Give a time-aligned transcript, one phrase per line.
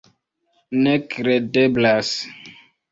[0.85, 2.13] Nekredeblas.